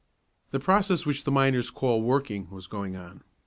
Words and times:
The 0.49 0.59
process 0.59 1.05
which 1.05 1.25
the 1.25 1.31
miners 1.31 1.69
call 1.69 2.01
"working" 2.01 2.49
was 2.49 2.65
going 2.65 2.95
on. 2.95 3.21